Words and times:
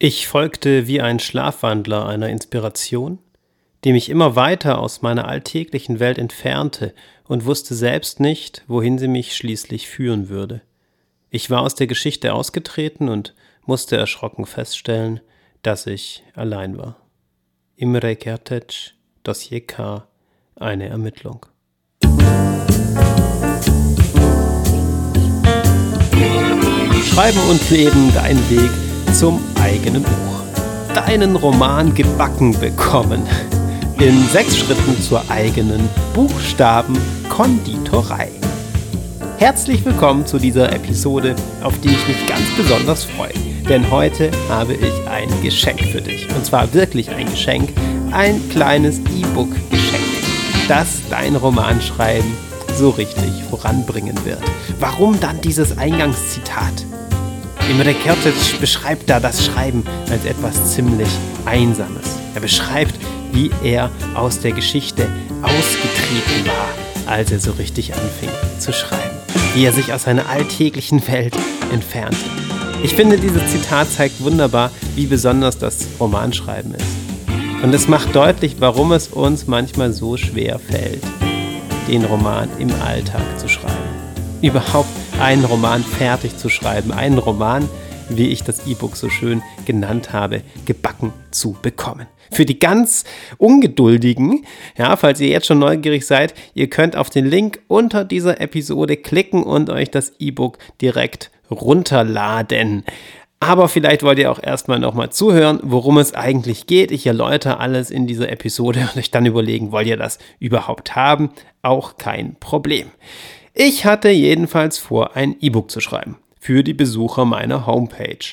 Ich 0.00 0.28
folgte 0.28 0.86
wie 0.86 1.00
ein 1.00 1.18
Schlafwandler 1.18 2.06
einer 2.06 2.28
Inspiration, 2.28 3.18
die 3.82 3.90
mich 3.90 4.08
immer 4.08 4.36
weiter 4.36 4.78
aus 4.78 5.02
meiner 5.02 5.26
alltäglichen 5.26 5.98
Welt 5.98 6.18
entfernte 6.18 6.94
und 7.24 7.46
wusste 7.46 7.74
selbst 7.74 8.20
nicht, 8.20 8.62
wohin 8.68 8.98
sie 8.98 9.08
mich 9.08 9.34
schließlich 9.34 9.88
führen 9.88 10.28
würde. 10.28 10.62
Ich 11.30 11.50
war 11.50 11.62
aus 11.62 11.74
der 11.74 11.88
Geschichte 11.88 12.32
ausgetreten 12.32 13.08
und 13.08 13.34
musste 13.66 13.96
erschrocken 13.96 14.46
feststellen, 14.46 15.18
dass 15.62 15.88
ich 15.88 16.22
allein 16.36 16.78
war. 16.78 16.94
Imre 17.74 18.12
Kertész, 18.12 18.92
Dossier 19.24 19.66
K, 19.66 20.06
eine 20.54 20.88
Ermittlung. 20.88 21.44
Schreiben 27.04 27.40
und 27.50 27.68
Leben, 27.70 28.12
dein 28.14 28.38
Weg 28.48 28.70
zum 29.12 29.57
eigenen 29.68 30.02
Buch. 30.02 30.42
Deinen 30.94 31.36
Roman 31.36 31.94
gebacken 31.94 32.58
bekommen. 32.58 33.22
In 33.98 34.26
sechs 34.28 34.56
Schritten 34.56 34.98
zur 35.02 35.30
eigenen 35.30 35.90
Buchstabenkonditorei. 36.14 38.30
Herzlich 39.36 39.84
willkommen 39.84 40.24
zu 40.24 40.38
dieser 40.38 40.72
Episode, 40.72 41.36
auf 41.62 41.78
die 41.80 41.90
ich 41.90 42.08
mich 42.08 42.26
ganz 42.26 42.48
besonders 42.56 43.04
freue. 43.04 43.34
Denn 43.68 43.90
heute 43.90 44.30
habe 44.48 44.72
ich 44.72 45.06
ein 45.06 45.28
Geschenk 45.42 45.82
für 45.92 46.00
dich. 46.00 46.26
Und 46.34 46.46
zwar 46.46 46.72
wirklich 46.72 47.10
ein 47.10 47.30
Geschenk. 47.30 47.74
Ein 48.10 48.40
kleines 48.48 49.00
E-Book-Geschenk, 49.00 50.02
das 50.66 51.02
dein 51.10 51.36
Romanschreiben 51.36 52.32
so 52.74 52.88
richtig 52.88 53.44
voranbringen 53.50 54.16
wird. 54.24 54.40
Warum 54.80 55.20
dann 55.20 55.42
dieses 55.42 55.76
Eingangszitat? 55.76 56.87
Imre 57.70 57.92
Kertész 57.92 58.58
beschreibt 58.58 59.10
da 59.10 59.20
das 59.20 59.44
Schreiben 59.44 59.84
als 60.10 60.24
etwas 60.24 60.72
ziemlich 60.74 61.08
Einsames. 61.44 62.16
Er 62.34 62.40
beschreibt, 62.40 62.94
wie 63.32 63.50
er 63.62 63.90
aus 64.14 64.40
der 64.40 64.52
Geschichte 64.52 65.06
ausgetreten 65.42 66.46
war, 66.46 67.12
als 67.12 67.30
er 67.30 67.40
so 67.40 67.52
richtig 67.52 67.92
anfing 67.92 68.30
zu 68.58 68.72
schreiben. 68.72 69.18
Wie 69.54 69.66
er 69.66 69.72
sich 69.72 69.92
aus 69.92 70.04
seiner 70.04 70.30
alltäglichen 70.30 71.06
Welt 71.08 71.36
entfernte. 71.70 72.16
Ich 72.82 72.94
finde, 72.94 73.18
dieses 73.18 73.52
Zitat 73.52 73.92
zeigt 73.92 74.22
wunderbar, 74.22 74.70
wie 74.94 75.06
besonders 75.06 75.58
das 75.58 75.86
Romanschreiben 76.00 76.74
ist. 76.74 77.62
Und 77.62 77.74
es 77.74 77.86
macht 77.86 78.16
deutlich, 78.16 78.56
warum 78.60 78.92
es 78.92 79.08
uns 79.08 79.46
manchmal 79.46 79.92
so 79.92 80.16
schwer 80.16 80.58
fällt, 80.58 81.02
den 81.86 82.06
Roman 82.06 82.48
im 82.58 82.70
Alltag 82.80 83.38
zu 83.38 83.46
schreiben. 83.46 83.74
Überhaupt 84.40 84.88
einen 85.20 85.44
Roman 85.44 85.82
fertig 85.82 86.36
zu 86.36 86.48
schreiben, 86.48 86.92
einen 86.92 87.18
Roman, 87.18 87.68
wie 88.08 88.28
ich 88.28 88.44
das 88.44 88.66
E-Book 88.66 88.96
so 88.96 89.10
schön 89.10 89.42
genannt 89.66 90.12
habe, 90.12 90.42
gebacken 90.64 91.12
zu 91.30 91.56
bekommen. 91.60 92.06
Für 92.30 92.44
die 92.44 92.58
ganz 92.58 93.04
Ungeduldigen, 93.36 94.44
ja, 94.76 94.96
falls 94.96 95.20
ihr 95.20 95.28
jetzt 95.28 95.46
schon 95.46 95.58
neugierig 95.58 96.06
seid, 96.06 96.34
ihr 96.54 96.70
könnt 96.70 96.94
auf 96.94 97.10
den 97.10 97.26
Link 97.26 97.60
unter 97.66 98.04
dieser 98.04 98.40
Episode 98.40 98.96
klicken 98.96 99.42
und 99.42 99.70
euch 99.70 99.90
das 99.90 100.12
E-Book 100.20 100.58
direkt 100.80 101.30
runterladen. 101.50 102.84
Aber 103.40 103.68
vielleicht 103.68 104.02
wollt 104.02 104.18
ihr 104.18 104.30
auch 104.30 104.42
erstmal 104.42 104.78
nochmal 104.78 105.10
zuhören, 105.10 105.60
worum 105.62 105.98
es 105.98 106.14
eigentlich 106.14 106.66
geht. 106.66 106.90
Ich 106.90 107.06
erläutere 107.06 107.58
alles 107.58 107.90
in 107.90 108.06
dieser 108.06 108.30
Episode 108.30 108.80
und 108.92 108.98
euch 108.98 109.10
dann 109.10 109.26
überlegen, 109.26 109.72
wollt 109.72 109.88
ihr 109.88 109.96
das 109.96 110.18
überhaupt 110.38 110.94
haben? 110.94 111.30
Auch 111.62 111.96
kein 111.96 112.36
Problem. 112.36 112.88
Ich 113.60 113.84
hatte 113.84 114.10
jedenfalls 114.10 114.78
vor, 114.78 115.16
ein 115.16 115.34
E-Book 115.40 115.68
zu 115.72 115.80
schreiben 115.80 116.16
für 116.38 116.62
die 116.62 116.74
Besucher 116.74 117.24
meiner 117.24 117.66
Homepage. 117.66 118.24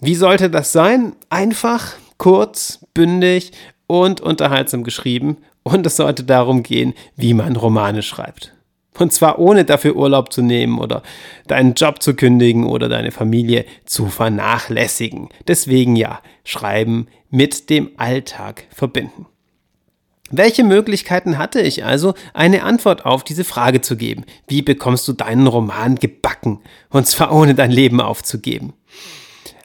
Wie 0.00 0.14
sollte 0.14 0.48
das 0.48 0.72
sein? 0.72 1.12
Einfach, 1.28 1.92
kurz, 2.16 2.86
bündig 2.94 3.52
und 3.86 4.22
unterhaltsam 4.22 4.82
geschrieben 4.82 5.36
und 5.64 5.86
es 5.86 5.96
sollte 5.96 6.24
darum 6.24 6.62
gehen, 6.62 6.94
wie 7.14 7.34
man 7.34 7.56
Romane 7.56 8.00
schreibt. 8.00 8.54
Und 8.98 9.12
zwar 9.12 9.38
ohne 9.38 9.66
dafür 9.66 9.96
Urlaub 9.96 10.32
zu 10.32 10.40
nehmen 10.40 10.78
oder 10.78 11.02
deinen 11.46 11.74
Job 11.74 12.00
zu 12.00 12.14
kündigen 12.14 12.64
oder 12.64 12.88
deine 12.88 13.10
Familie 13.10 13.66
zu 13.84 14.06
vernachlässigen. 14.06 15.28
Deswegen 15.46 15.94
ja, 15.94 16.22
schreiben 16.42 17.08
mit 17.28 17.68
dem 17.68 17.90
Alltag 17.98 18.64
verbinden. 18.70 19.26
Welche 20.36 20.64
Möglichkeiten 20.64 21.38
hatte 21.38 21.60
ich 21.60 21.84
also, 21.84 22.14
eine 22.32 22.64
Antwort 22.64 23.06
auf 23.06 23.22
diese 23.22 23.44
Frage 23.44 23.80
zu 23.80 23.96
geben? 23.96 24.24
Wie 24.48 24.62
bekommst 24.62 25.06
du 25.06 25.12
deinen 25.12 25.46
Roman 25.46 25.94
gebacken? 25.94 26.60
Und 26.90 27.06
zwar 27.06 27.32
ohne 27.32 27.54
dein 27.54 27.70
Leben 27.70 28.00
aufzugeben. 28.00 28.72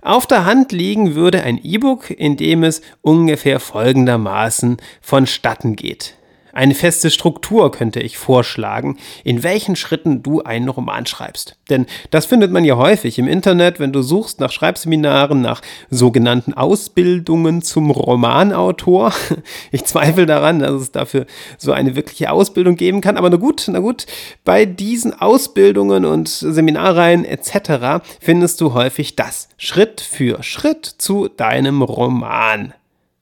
Auf 0.01 0.27
der 0.27 0.45
Hand 0.45 0.71
liegen 0.71 1.15
würde 1.15 1.43
ein 1.43 1.59
E-Book, 1.63 2.11
in 2.11 2.37
dem 2.37 2.63
es 2.63 2.81
ungefähr 3.01 3.59
folgendermaßen 3.59 4.77
vonstatten 5.01 5.75
geht. 5.75 6.18
Eine 6.53 6.75
feste 6.75 7.09
Struktur 7.09 7.71
könnte 7.71 7.99
ich 7.99 8.17
vorschlagen, 8.17 8.97
in 9.23 9.43
welchen 9.43 9.75
Schritten 9.75 10.23
du 10.23 10.41
einen 10.41 10.69
Roman 10.69 11.05
schreibst. 11.05 11.55
Denn 11.69 11.85
das 12.11 12.25
findet 12.25 12.51
man 12.51 12.65
ja 12.65 12.77
häufig 12.77 13.19
im 13.19 13.27
Internet, 13.27 13.79
wenn 13.79 13.93
du 13.93 14.01
suchst 14.01 14.39
nach 14.39 14.51
Schreibseminaren, 14.51 15.41
nach 15.41 15.61
sogenannten 15.89 16.53
Ausbildungen 16.53 17.61
zum 17.61 17.91
Romanautor. 17.91 19.13
Ich 19.71 19.85
zweifle 19.85 20.25
daran, 20.25 20.59
dass 20.59 20.73
es 20.73 20.91
dafür 20.91 21.25
so 21.57 21.71
eine 21.71 21.95
wirkliche 21.95 22.31
Ausbildung 22.31 22.75
geben 22.75 23.01
kann. 23.01 23.17
Aber 23.17 23.29
na 23.29 23.37
gut, 23.37 23.65
na 23.67 23.79
gut, 23.79 24.05
bei 24.43 24.65
diesen 24.65 25.13
Ausbildungen 25.19 26.05
und 26.05 26.27
Seminarreihen 26.27 27.25
etc. 27.25 28.03
findest 28.19 28.61
du 28.61 28.73
häufig 28.73 29.15
das 29.15 29.49
Schritt 29.57 30.01
für 30.01 30.43
Schritt 30.43 30.85
zu 30.85 31.27
deinem 31.27 31.81
Roman. 31.81 32.73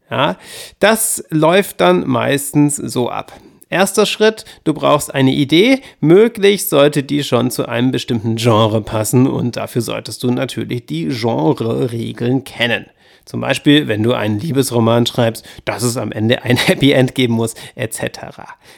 Ja, 0.09 0.37
das 0.79 1.23
läuft 1.29 1.81
dann 1.81 2.07
meistens 2.07 2.77
so 2.77 3.09
ab. 3.09 3.33
Erster 3.69 4.05
Schritt, 4.05 4.45
du 4.63 4.73
brauchst 4.73 5.13
eine 5.13 5.33
Idee. 5.33 5.81
Möglich 5.99 6.69
sollte 6.69 7.03
die 7.03 7.23
schon 7.23 7.51
zu 7.51 7.67
einem 7.67 7.91
bestimmten 7.91 8.37
Genre 8.37 8.81
passen 8.81 9.27
und 9.27 9.57
dafür 9.57 9.81
solltest 9.81 10.23
du 10.23 10.31
natürlich 10.31 10.85
die 10.85 11.09
Genre-Regeln 11.09 12.45
kennen. 12.45 12.85
Zum 13.27 13.41
Beispiel, 13.41 13.89
wenn 13.89 14.03
du 14.03 14.13
einen 14.13 14.39
Liebesroman 14.39 15.05
schreibst, 15.05 15.45
dass 15.65 15.83
es 15.83 15.97
am 15.97 16.13
Ende 16.13 16.43
ein 16.43 16.55
Happy 16.67 16.93
End 16.93 17.13
geben 17.13 17.33
muss, 17.33 17.55
etc. 17.75 18.01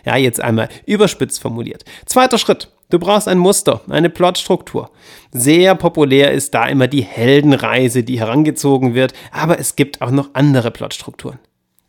Ja, 0.05 0.17
jetzt 0.17 0.41
einmal 0.41 0.69
überspitzt 0.87 1.39
formuliert. 1.39 1.85
Zweiter 2.05 2.39
Schritt. 2.39 2.69
Du 2.89 2.97
brauchst 2.97 3.27
ein 3.27 3.37
Muster, 3.37 3.81
eine 3.89 4.09
Plotstruktur. 4.09 4.89
Sehr 5.31 5.75
populär 5.75 6.31
ist 6.31 6.55
da 6.55 6.65
immer 6.65 6.87
die 6.87 7.03
Heldenreise, 7.03 8.01
die 8.03 8.19
herangezogen 8.19 8.95
wird, 8.95 9.13
aber 9.31 9.59
es 9.59 9.75
gibt 9.75 10.01
auch 10.01 10.09
noch 10.09 10.31
andere 10.33 10.71
Plotstrukturen. 10.71 11.37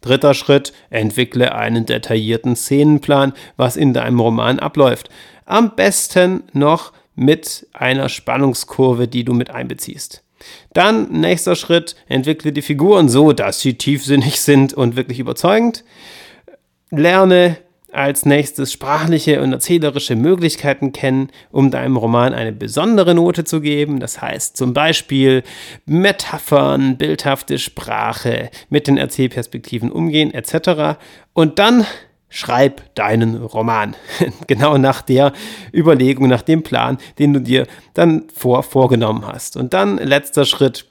Dritter 0.03 0.35
Schritt, 0.35 0.75
entwickle 0.91 1.55
einen 1.55 1.87
detaillierten 1.87 2.57
Szenenplan, 2.57 3.33
was 3.57 3.79
in 3.79 3.95
deinem 3.95 4.21
Roman 4.21 4.59
abläuft. 4.59 5.09
Am 5.47 5.75
besten 5.75 6.43
noch 6.53 6.93
mit 7.15 7.67
einer 7.73 8.11
Spannungskurve, 8.11 9.09
die 9.09 9.25
du 9.25 9.33
mit 9.33 9.49
einbeziehst. 9.49 10.23
Dann 10.73 11.11
nächster 11.11 11.57
Schritt, 11.57 11.97
entwickle 12.09 12.53
die 12.53 12.63
Figuren 12.63 13.09
so, 13.09 13.33
dass 13.33 13.61
sie 13.61 13.75
tiefsinnig 13.75 14.41
sind 14.41 14.75
und 14.75 14.97
wirklich 14.97 15.19
überzeugend. 15.19 15.85
Lerne 16.91 17.59
als 17.93 18.25
nächstes 18.25 18.73
sprachliche 18.73 19.43
und 19.43 19.53
erzählerische 19.53 20.17
Möglichkeiten 20.17 20.93
kennen, 20.93 21.31
um 21.51 21.71
deinem 21.71 21.97
Roman 21.97 22.35
eine 22.35 22.53
besondere 22.53 23.15
Note 23.15 23.45
zu 23.45 23.61
geben. 23.61 24.01
Das 24.01 24.21
heißt 24.21 24.57
zum 24.57 24.75
Beispiel 24.75 25.43
Metaphern, 25.87 26.97
bildhafte 26.97 27.59
Sprache, 27.59 28.51
mit 28.69 28.87
den 28.87 28.97
Erzählperspektiven 28.97 29.91
umgehen 29.91 30.33
etc. 30.33 30.99
Und 31.33 31.59
dann 31.59 31.85
schreib 32.31 32.95
deinen 32.95 33.37
Roman. 33.37 33.95
genau 34.47 34.79
nach 34.79 35.03
der 35.03 35.35
Überlegung, 35.75 36.29
nach 36.29 36.43
dem 36.43 36.63
Plan, 36.63 36.97
den 37.19 37.35
du 37.35 37.41
dir 37.41 37.67
dann 37.93 38.25
vor 38.35 38.63
vorgenommen 38.63 39.27
hast. 39.27 39.59
Und 39.59 39.75
dann 39.75 39.99
letzter 39.99 40.47
Schritt, 40.47 40.87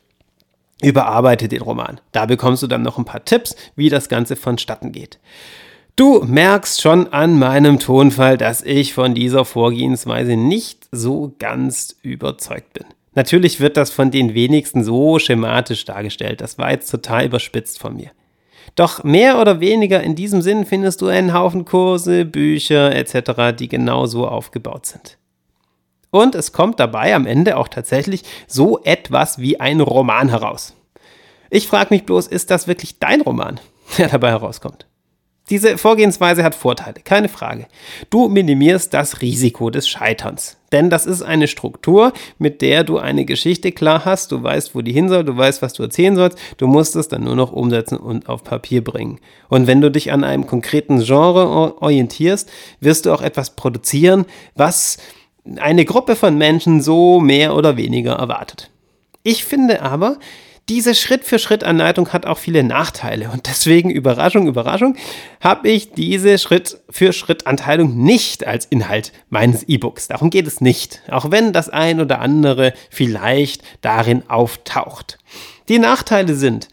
überarbeite 0.82 1.48
den 1.48 1.62
Roman. 1.62 2.00
Da 2.12 2.26
bekommst 2.26 2.62
du 2.62 2.68
dann 2.68 2.84
noch 2.84 2.98
ein 2.98 3.06
paar 3.06 3.26
Tipps, 3.26 3.56
wie 3.76 3.90
das 3.90 4.10
Ganze 4.10 4.36
vonstatten 4.36 4.92
geht. 4.92 5.20
Du 5.96 6.24
merkst 6.24 6.82
schon 6.82 7.12
an 7.12 7.38
meinem 7.38 7.80
Tonfall, 7.80 8.38
dass 8.38 8.62
ich 8.62 8.94
von 8.94 9.16
dieser 9.16 9.44
Vorgehensweise 9.44 10.38
nicht 10.38 10.88
so 10.92 11.36
ganz 11.40 11.98
überzeugt 12.04 12.72
bin. 12.74 12.86
Natürlich 13.16 13.60
wird 13.60 13.76
das 13.76 13.92
von 13.92 14.12
den 14.12 14.34
wenigsten 14.34 14.84
so 14.84 15.20
schematisch 15.20 15.84
dargestellt. 15.84 16.40
Das 16.40 16.58
war 16.58 16.72
jetzt 16.72 16.90
total 16.90 17.26
überspitzt 17.26 17.80
von 17.80 17.98
mir. 17.98 18.12
Doch 18.80 19.04
mehr 19.04 19.42
oder 19.42 19.60
weniger 19.60 20.02
in 20.02 20.16
diesem 20.16 20.42
Sinn 20.42 20.66
findest 20.66 21.02
du 21.02 21.08
einen 21.08 21.34
Haufen 21.34 21.66
Kurse, 21.66 22.24
Bücher 22.24 22.96
etc., 22.96 23.54
die 23.54 23.68
genau 23.68 24.06
so 24.06 24.26
aufgebaut 24.26 24.86
sind. 24.86 25.18
Und 26.12 26.34
es 26.34 26.54
kommt 26.54 26.80
dabei 26.80 27.14
am 27.14 27.26
Ende 27.26 27.58
auch 27.58 27.68
tatsächlich 27.68 28.24
so 28.48 28.82
etwas 28.86 29.38
wie 29.38 29.60
ein 29.60 29.82
Roman 29.82 30.30
heraus. 30.30 30.76
Ich 31.50 31.68
frage 31.68 31.94
mich 31.94 32.06
bloß, 32.06 32.28
ist 32.28 32.52
das 32.52 32.70
wirklich 32.70 33.00
dein 33.00 33.20
Roman, 33.20 33.60
der 33.98 34.08
dabei 34.08 34.30
herauskommt? 34.30 34.86
Diese 35.50 35.78
Vorgehensweise 35.78 36.44
hat 36.44 36.54
Vorteile, 36.56 37.02
keine 37.04 37.30
Frage. 37.30 37.66
Du 38.10 38.30
minimierst 38.30 38.94
das 38.94 39.22
Risiko 39.22 39.70
des 39.70 39.88
Scheiterns. 39.88 40.58
Denn 40.72 40.92
das 40.92 41.08
ist 41.08 41.24
eine 41.24 41.48
Struktur, 41.48 42.14
mit 42.38 42.62
der 42.62 42.84
du 42.84 43.00
eine 43.00 43.26
Geschichte 43.26 43.72
klar 43.72 44.06
hast, 44.06 44.32
du 44.32 44.44
weißt, 44.44 44.76
wo 44.76 44.82
die 44.82 44.92
hin 44.92 45.10
soll, 45.10 45.24
du 45.24 45.36
weißt, 45.36 45.64
was 45.64 45.74
du 45.74 45.82
erzählen 45.82 46.16
sollst, 46.16 46.38
du 46.58 46.68
musst 46.68 46.96
es 46.96 47.08
dann 47.08 47.24
nur 47.24 47.36
noch 47.36 47.52
umsetzen 47.52 47.98
und 47.98 48.30
auf 48.30 48.44
Papier 48.44 48.84
bringen. 48.84 49.20
Und 49.48 49.66
wenn 49.66 49.82
du 49.82 49.90
dich 49.90 50.12
an 50.12 50.24
einem 50.24 50.46
konkreten 50.46 51.04
Genre 51.04 51.82
orientierst, 51.82 52.50
wirst 52.80 53.08
du 53.08 53.14
auch 53.14 53.24
etwas 53.24 53.56
produzieren, 53.56 54.26
was 54.56 54.98
eine 55.58 55.86
Gruppe 55.86 56.16
von 56.16 56.38
Menschen 56.38 56.82
so 56.82 57.20
mehr 57.20 57.56
oder 57.56 57.76
weniger 57.78 58.14
erwartet. 58.14 58.70
Ich 59.24 59.46
finde 59.46 59.82
aber, 59.82 60.18
diese 60.70 60.94
Schritt-für-Schritt-Anleitung 60.94 62.14
hat 62.14 62.28
auch 62.28 62.38
viele 62.38 62.64
Nachteile 62.64 63.32
und 63.32 63.48
deswegen, 63.48 63.90
Überraschung, 63.90 64.48
Überraschung, 64.48 64.96
habe 65.42 65.68
ich 65.68 65.92
diese 65.94 66.38
Schritt-für-Schritt-Anteilung 66.38 67.98
nicht 67.98 68.46
als 68.46 68.66
Inhalt 68.68 69.12
meines 69.30 69.64
E-Books. 69.64 70.08
Darum 70.08 70.30
geht 70.30 70.46
es 70.46 70.62
nicht, 70.62 71.02
auch 71.10 71.32
wenn 71.32 71.54
das 71.54 71.70
ein 71.70 72.00
oder 72.00 72.20
andere 72.20 72.74
vielleicht 72.92 73.64
darin 73.82 74.30
auftaucht. 74.30 75.18
Die 75.70 75.80
Nachteile 75.80 76.36
sind, 76.36 76.68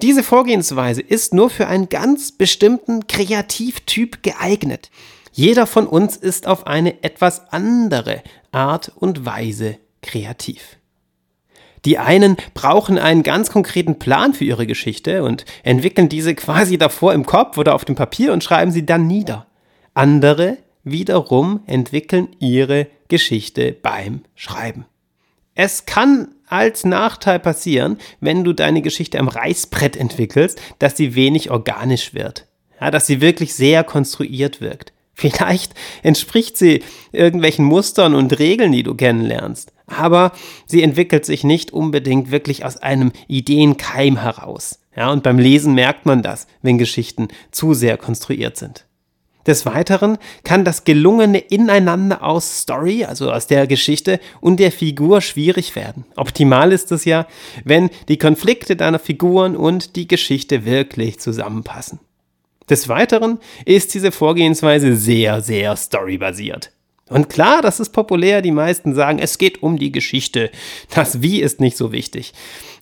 diese 0.00 0.22
Vorgehensweise 0.22 1.02
ist 1.02 1.34
nur 1.34 1.50
für 1.50 1.66
einen 1.66 1.90
ganz 1.90 2.32
bestimmten 2.32 3.06
Kreativtyp 3.06 4.22
geeignet. 4.22 4.90
Jeder 5.30 5.66
von 5.66 5.86
uns 5.86 6.16
ist 6.16 6.46
auf 6.46 6.66
eine 6.66 7.02
etwas 7.04 7.52
andere 7.52 8.22
Art 8.50 8.90
und 8.96 9.26
Weise 9.26 9.76
kreativ. 10.00 10.78
Die 11.84 11.98
einen 11.98 12.36
brauchen 12.54 12.98
einen 12.98 13.22
ganz 13.22 13.50
konkreten 13.50 13.98
Plan 13.98 14.34
für 14.34 14.44
ihre 14.44 14.66
Geschichte 14.66 15.24
und 15.24 15.44
entwickeln 15.64 16.08
diese 16.08 16.34
quasi 16.34 16.78
davor 16.78 17.12
im 17.12 17.26
Kopf 17.26 17.58
oder 17.58 17.74
auf 17.74 17.84
dem 17.84 17.96
Papier 17.96 18.32
und 18.32 18.44
schreiben 18.44 18.70
sie 18.70 18.86
dann 18.86 19.06
nieder. 19.06 19.46
Andere 19.94 20.58
wiederum 20.84 21.60
entwickeln 21.66 22.28
ihre 22.38 22.86
Geschichte 23.08 23.72
beim 23.72 24.22
Schreiben. 24.34 24.86
Es 25.54 25.84
kann 25.86 26.28
als 26.46 26.84
Nachteil 26.84 27.38
passieren, 27.38 27.98
wenn 28.20 28.44
du 28.44 28.52
deine 28.52 28.82
Geschichte 28.82 29.18
am 29.18 29.28
Reißbrett 29.28 29.96
entwickelst, 29.96 30.60
dass 30.78 30.96
sie 30.96 31.14
wenig 31.14 31.50
organisch 31.50 32.14
wird. 32.14 32.46
Ja, 32.80 32.90
dass 32.90 33.06
sie 33.06 33.20
wirklich 33.20 33.54
sehr 33.54 33.84
konstruiert 33.84 34.60
wirkt. 34.60 34.92
Vielleicht 35.14 35.74
entspricht 36.02 36.56
sie 36.56 36.82
irgendwelchen 37.12 37.64
Mustern 37.64 38.14
und 38.14 38.38
Regeln, 38.38 38.72
die 38.72 38.82
du 38.82 38.94
kennenlernst, 38.94 39.72
aber 39.92 40.32
sie 40.66 40.82
entwickelt 40.82 41.24
sich 41.24 41.44
nicht 41.44 41.72
unbedingt 41.72 42.30
wirklich 42.30 42.64
aus 42.64 42.76
einem 42.78 43.12
Ideenkeim 43.28 44.16
heraus. 44.16 44.80
Ja, 44.96 45.10
und 45.10 45.22
beim 45.22 45.38
Lesen 45.38 45.74
merkt 45.74 46.06
man 46.06 46.22
das, 46.22 46.46
wenn 46.60 46.78
Geschichten 46.78 47.28
zu 47.50 47.74
sehr 47.74 47.96
konstruiert 47.96 48.56
sind. 48.56 48.86
Des 49.46 49.66
Weiteren 49.66 50.18
kann 50.44 50.64
das 50.64 50.84
gelungene 50.84 51.38
Ineinander 51.38 52.22
aus 52.22 52.60
Story, 52.60 53.04
also 53.04 53.32
aus 53.32 53.48
der 53.48 53.66
Geschichte 53.66 54.20
und 54.40 54.60
der 54.60 54.70
Figur 54.70 55.20
schwierig 55.20 55.74
werden. 55.74 56.04
Optimal 56.14 56.70
ist 56.70 56.92
es 56.92 57.04
ja, 57.04 57.26
wenn 57.64 57.90
die 58.08 58.18
Konflikte 58.18 58.76
deiner 58.76 59.00
Figuren 59.00 59.56
und 59.56 59.96
die 59.96 60.06
Geschichte 60.06 60.64
wirklich 60.64 61.18
zusammenpassen. 61.18 61.98
Des 62.70 62.88
Weiteren 62.88 63.38
ist 63.64 63.94
diese 63.94 64.12
Vorgehensweise 64.12 64.94
sehr, 64.94 65.40
sehr 65.40 65.76
storybasiert. 65.76 66.70
Und 67.12 67.28
klar, 67.28 67.60
das 67.62 67.78
ist 67.78 67.90
populär, 67.90 68.42
die 68.42 68.50
meisten 68.50 68.94
sagen, 68.94 69.18
es 69.18 69.38
geht 69.38 69.62
um 69.62 69.78
die 69.78 69.92
Geschichte. 69.92 70.50
Das 70.94 71.20
Wie 71.20 71.40
ist 71.40 71.60
nicht 71.60 71.76
so 71.76 71.92
wichtig. 71.92 72.32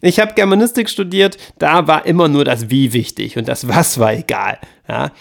Ich 0.01 0.21
habe 0.21 0.35
Germanistik 0.35 0.89
studiert, 0.89 1.37
da 1.59 1.87
war 1.87 2.07
immer 2.07 2.29
nur 2.29 2.45
das 2.45 2.71
Wie 2.71 2.93
wichtig 2.93 3.37
und 3.37 3.49
das 3.49 3.69
Was 3.69 3.99
war 3.99 4.13
egal. 4.15 4.59
Ja. 4.89 5.13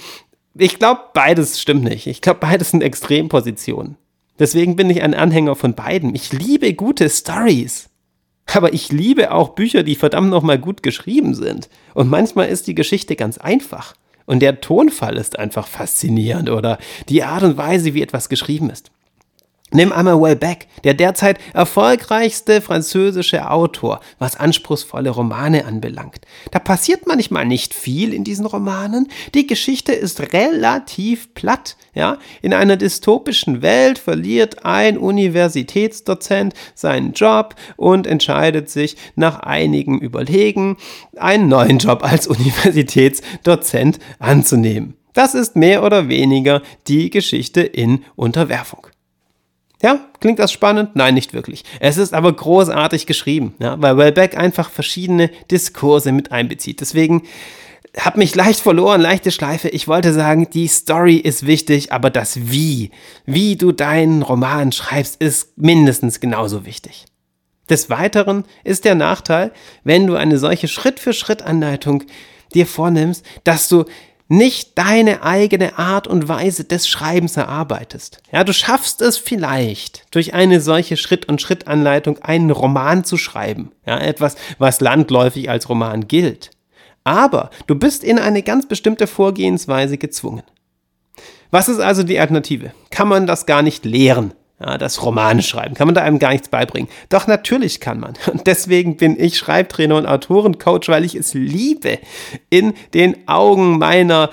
Ich 0.55 0.77
glaube, 0.77 1.01
beides 1.13 1.59
stimmt 1.59 1.83
nicht. 1.83 2.07
Ich 2.07 2.21
glaube, 2.21 2.39
beides 2.39 2.71
sind 2.71 2.83
Extrempositionen. 2.83 3.97
Deswegen 4.37 4.75
bin 4.75 4.89
ich 4.89 5.01
ein 5.01 5.13
Anhänger 5.13 5.55
von 5.55 5.73
beiden. 5.73 6.15
Ich 6.15 6.31
liebe 6.31 6.73
gute 6.73 7.09
Stories. 7.09 7.89
Aber 8.45 8.73
ich 8.73 8.91
liebe 8.91 9.31
auch 9.31 9.49
Bücher, 9.49 9.83
die 9.83 9.95
verdammt 9.95 10.29
nochmal 10.29 10.57
gut 10.57 10.81
geschrieben 10.81 11.35
sind. 11.35 11.69
Und 11.93 12.09
manchmal 12.09 12.49
ist 12.49 12.67
die 12.67 12.75
Geschichte 12.75 13.15
ganz 13.15 13.37
einfach. 13.37 13.95
Und 14.25 14.41
der 14.41 14.61
Tonfall 14.61 15.17
ist 15.17 15.39
einfach 15.39 15.67
faszinierend 15.67 16.49
oder 16.49 16.77
die 17.09 17.23
Art 17.23 17.43
und 17.43 17.57
Weise, 17.57 17.93
wie 17.93 18.01
etwas 18.01 18.29
geschrieben 18.29 18.69
ist. 18.69 18.91
Nimm 19.71 19.91
einmal 19.91 20.19
Welbeck, 20.19 20.67
der 20.83 20.95
derzeit 20.95 21.37
erfolgreichste 21.53 22.61
französische 22.61 23.51
Autor, 23.51 23.99
was 24.17 24.35
anspruchsvolle 24.35 25.11
Romane 25.11 25.65
anbelangt. 25.65 26.21
Da 26.51 26.57
passiert 26.57 27.05
manchmal 27.05 27.45
nicht 27.45 27.75
viel 27.75 28.13
in 28.13 28.23
diesen 28.23 28.47
Romanen. 28.47 29.09
Die 29.35 29.45
Geschichte 29.45 29.93
ist 29.93 30.33
relativ 30.33 31.33
platt, 31.35 31.77
ja. 31.93 32.17
In 32.41 32.53
einer 32.53 32.77
dystopischen 32.77 33.61
Welt 33.61 33.99
verliert 33.99 34.65
ein 34.65 34.97
Universitätsdozent 34.97 36.53
seinen 36.73 37.13
Job 37.13 37.55
und 37.77 38.07
entscheidet 38.07 38.69
sich 38.69 38.97
nach 39.15 39.41
einigem 39.41 39.99
Überlegen, 39.99 40.77
einen 41.17 41.47
neuen 41.47 41.77
Job 41.77 42.03
als 42.03 42.25
Universitätsdozent 42.27 43.99
anzunehmen. 44.17 44.95
Das 45.13 45.35
ist 45.35 45.55
mehr 45.55 45.83
oder 45.83 46.07
weniger 46.07 46.61
die 46.87 47.09
Geschichte 47.09 47.61
in 47.61 48.03
Unterwerfung. 48.15 48.87
Ja, 49.81 49.99
klingt 50.19 50.39
das 50.39 50.51
spannend? 50.51 50.95
Nein, 50.95 51.13
nicht 51.13 51.33
wirklich. 51.33 51.63
Es 51.79 51.97
ist 51.97 52.13
aber 52.13 52.33
großartig 52.33 53.05
geschrieben, 53.05 53.55
ja, 53.59 53.81
weil 53.81 53.97
Wellbeck 53.97 54.37
einfach 54.37 54.69
verschiedene 54.69 55.29
Diskurse 55.49 56.11
mit 56.11 56.31
einbezieht. 56.31 56.81
Deswegen 56.81 57.23
habe 57.97 58.19
mich 58.19 58.35
leicht 58.35 58.59
verloren, 58.59 59.01
leichte 59.01 59.31
Schleife. 59.31 59.69
Ich 59.69 59.87
wollte 59.87 60.13
sagen, 60.13 60.49
die 60.49 60.67
Story 60.67 61.15
ist 61.15 61.45
wichtig, 61.45 61.91
aber 61.93 62.09
das 62.09 62.51
Wie, 62.51 62.91
wie 63.25 63.55
du 63.55 63.71
deinen 63.71 64.21
Roman 64.21 64.71
schreibst, 64.71 65.21
ist 65.21 65.57
mindestens 65.57 66.19
genauso 66.19 66.65
wichtig. 66.65 67.05
Des 67.69 67.89
Weiteren 67.89 68.45
ist 68.63 68.83
der 68.85 68.95
Nachteil, 68.95 69.51
wenn 69.83 70.07
du 70.07 70.15
eine 70.15 70.37
solche 70.37 70.67
Schritt-für-Schritt-Anleitung 70.67 72.03
dir 72.53 72.65
vornimmst, 72.65 73.23
dass 73.43 73.69
du 73.69 73.85
nicht 74.29 74.77
deine 74.77 75.23
eigene 75.23 75.77
Art 75.77 76.07
und 76.07 76.29
Weise 76.29 76.63
des 76.63 76.87
Schreibens 76.87 77.35
erarbeitest. 77.35 78.21
Ja, 78.31 78.43
du 78.43 78.53
schaffst 78.53 79.01
es 79.01 79.17
vielleicht, 79.17 80.05
durch 80.11 80.33
eine 80.33 80.61
solche 80.61 80.97
Schritt- 80.97 81.27
und 81.27 81.41
Schritt-Anleitung 81.41 82.19
einen 82.19 82.51
Roman 82.51 83.03
zu 83.03 83.17
schreiben. 83.17 83.71
Ja, 83.85 83.97
etwas, 83.99 84.35
was 84.59 84.79
landläufig 84.79 85.49
als 85.49 85.67
Roman 85.67 86.07
gilt. 86.07 86.51
Aber 87.03 87.49
du 87.65 87.75
bist 87.75 88.03
in 88.03 88.19
eine 88.19 88.43
ganz 88.43 88.67
bestimmte 88.67 89.07
Vorgehensweise 89.07 89.97
gezwungen. 89.97 90.43
Was 91.49 91.67
ist 91.67 91.79
also 91.79 92.03
die 92.03 92.19
Alternative? 92.19 92.71
Kann 92.91 93.07
man 93.07 93.25
das 93.25 93.47
gar 93.47 93.63
nicht 93.63 93.83
lehren? 93.83 94.33
Ja, 94.59 94.77
das 94.77 95.03
Romane 95.03 95.41
schreiben. 95.41 95.73
Kann 95.73 95.87
man 95.87 95.95
da 95.95 96.01
einem 96.01 96.19
gar 96.19 96.31
nichts 96.31 96.49
beibringen? 96.49 96.89
Doch 97.07 97.27
natürlich 97.27 97.79
kann 97.79 97.99
man. 97.99 98.13
Und 98.31 98.45
deswegen 98.45 98.97
bin 98.97 99.17
ich 99.19 99.37
Schreibtrainer 99.37 99.95
und 99.95 100.05
Autorencoach, 100.05 100.89
weil 100.89 101.05
ich 101.05 101.15
es 101.15 101.33
liebe, 101.33 101.99
in 102.49 102.73
den 102.93 103.27
Augen 103.27 103.77
meiner 103.77 104.29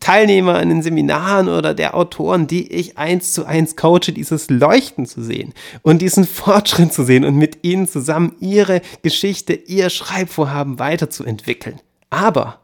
Teilnehmer 0.00 0.56
an 0.56 0.68
den 0.68 0.82
Seminaren 0.82 1.48
oder 1.48 1.74
der 1.74 1.94
Autoren, 1.94 2.46
die 2.46 2.72
ich 2.72 2.98
eins 2.98 3.32
zu 3.32 3.46
eins 3.46 3.76
coache, 3.76 4.12
dieses 4.12 4.50
Leuchten 4.50 5.06
zu 5.06 5.22
sehen 5.22 5.54
und 5.82 6.02
diesen 6.02 6.24
Fortschritt 6.24 6.92
zu 6.92 7.04
sehen 7.04 7.24
und 7.24 7.36
mit 7.36 7.64
ihnen 7.64 7.88
zusammen 7.88 8.34
ihre 8.40 8.80
Geschichte, 9.02 9.54
ihr 9.54 9.90
Schreibvorhaben 9.90 10.78
weiterzuentwickeln. 10.78 11.80
Aber 12.10 12.60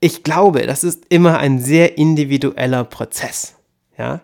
ich 0.00 0.22
glaube, 0.22 0.66
das 0.66 0.84
ist 0.84 1.04
immer 1.08 1.38
ein 1.38 1.58
sehr 1.58 1.96
individueller 1.96 2.84
Prozess. 2.84 3.54
Ja, 3.96 4.20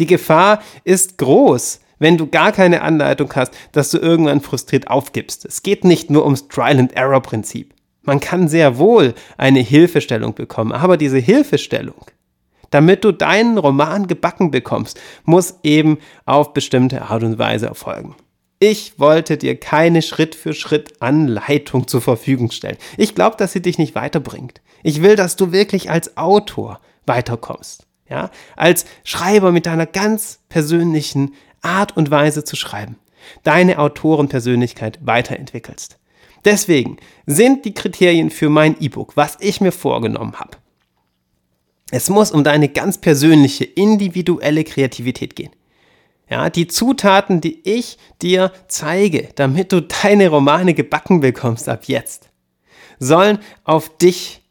die 0.00 0.06
Gefahr 0.06 0.60
ist 0.82 1.18
groß, 1.18 1.80
wenn 2.00 2.16
du 2.16 2.26
gar 2.26 2.50
keine 2.50 2.82
Anleitung 2.82 3.32
hast, 3.36 3.52
dass 3.70 3.90
du 3.90 3.98
irgendwann 3.98 4.40
frustriert 4.40 4.88
aufgibst. 4.88 5.44
Es 5.44 5.62
geht 5.62 5.84
nicht 5.84 6.10
nur 6.10 6.24
ums 6.24 6.48
Trial-and-Error-Prinzip. 6.48 7.74
Man 8.02 8.18
kann 8.18 8.48
sehr 8.48 8.78
wohl 8.78 9.14
eine 9.36 9.60
Hilfestellung 9.60 10.34
bekommen, 10.34 10.72
aber 10.72 10.96
diese 10.96 11.18
Hilfestellung, 11.18 12.06
damit 12.70 13.04
du 13.04 13.12
deinen 13.12 13.58
Roman 13.58 14.06
gebacken 14.06 14.50
bekommst, 14.50 14.98
muss 15.24 15.56
eben 15.62 15.98
auf 16.24 16.54
bestimmte 16.54 17.02
Art 17.02 17.22
und 17.22 17.38
Weise 17.38 17.66
erfolgen. 17.66 18.16
Ich 18.58 18.98
wollte 18.98 19.36
dir 19.36 19.58
keine 19.58 20.02
Schritt-für-Schritt-Anleitung 20.02 21.88
zur 21.88 22.00
Verfügung 22.00 22.50
stellen. 22.50 22.76
Ich 22.96 23.14
glaube, 23.14 23.36
dass 23.36 23.52
sie 23.52 23.62
dich 23.62 23.78
nicht 23.78 23.94
weiterbringt. 23.94 24.62
Ich 24.82 25.02
will, 25.02 25.16
dass 25.16 25.36
du 25.36 25.52
wirklich 25.52 25.90
als 25.90 26.16
Autor 26.16 26.80
weiterkommst 27.06 27.89
ja, 28.10 28.30
als 28.56 28.84
Schreiber 29.04 29.52
mit 29.52 29.66
deiner 29.66 29.86
ganz 29.86 30.40
persönlichen 30.48 31.34
Art 31.62 31.96
und 31.96 32.10
Weise 32.10 32.44
zu 32.44 32.56
schreiben, 32.56 32.96
deine 33.44 33.78
Autorenpersönlichkeit 33.78 34.98
weiterentwickelst. 35.02 35.98
Deswegen 36.44 36.96
sind 37.26 37.64
die 37.64 37.74
Kriterien 37.74 38.30
für 38.30 38.48
mein 38.48 38.80
E-Book, 38.80 39.16
was 39.16 39.36
ich 39.40 39.60
mir 39.60 39.72
vorgenommen 39.72 40.34
habe. 40.40 40.56
Es 41.90 42.08
muss 42.08 42.30
um 42.30 42.44
deine 42.44 42.68
ganz 42.68 42.98
persönliche, 42.98 43.64
individuelle 43.64 44.64
Kreativität 44.64 45.36
gehen. 45.36 45.50
Ja, 46.28 46.48
die 46.48 46.68
Zutaten, 46.68 47.40
die 47.40 47.60
ich 47.68 47.98
dir 48.22 48.52
zeige, 48.68 49.30
damit 49.34 49.72
du 49.72 49.82
deine 49.82 50.28
Romane 50.28 50.74
gebacken 50.74 51.20
bekommst 51.20 51.68
ab 51.68 51.84
jetzt, 51.86 52.30
sollen 53.00 53.40
auf 53.64 53.96
dich 53.98 54.42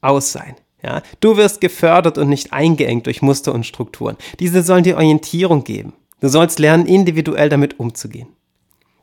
aus 0.00 0.32
sein. 0.32 0.56
Ja, 0.82 1.02
du 1.20 1.36
wirst 1.36 1.60
gefördert 1.60 2.18
und 2.18 2.28
nicht 2.28 2.52
eingeengt 2.52 3.06
durch 3.06 3.20
Muster 3.20 3.52
und 3.52 3.66
Strukturen. 3.66 4.16
Diese 4.38 4.62
sollen 4.62 4.84
dir 4.84 4.96
Orientierung 4.96 5.64
geben. 5.64 5.92
Du 6.20 6.28
sollst 6.28 6.58
lernen, 6.58 6.86
individuell 6.86 7.48
damit 7.48 7.80
umzugehen. 7.80 8.28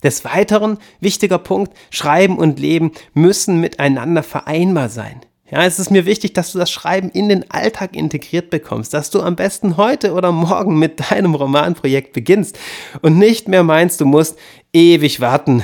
Des 0.04 0.24
Weiteren, 0.24 0.78
wichtiger 1.00 1.38
Punkt, 1.38 1.74
Schreiben 1.90 2.38
und 2.38 2.60
Leben 2.60 2.92
müssen 3.14 3.60
miteinander 3.60 4.24
vereinbar 4.24 4.90
sein. 4.90 5.22
Ja, 5.50 5.64
es 5.64 5.78
ist 5.78 5.92
mir 5.92 6.06
wichtig, 6.06 6.34
dass 6.34 6.52
du 6.52 6.58
das 6.58 6.72
Schreiben 6.72 7.10
in 7.12 7.30
den 7.30 7.50
Alltag 7.52 7.96
integriert 7.96 8.50
bekommst, 8.50 8.94
dass 8.94 9.12
du 9.12 9.22
am 9.22 9.36
besten 9.36 9.78
heute 9.78 10.14
oder 10.14 10.32
morgen 10.32 10.80
mit 10.80 11.12
deinem 11.12 11.36
Romanprojekt 11.36 12.14
beginnst 12.14 12.58
und 13.02 13.18
nicht 13.20 13.48
mehr 13.48 13.64
meinst, 13.64 14.02
du 14.02 14.06
musst 14.06 14.38
ewig 14.74 15.22
warten. 15.22 15.64